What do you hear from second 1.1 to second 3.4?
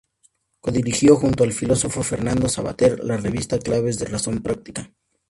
junto al filósofo Fernando Savater, la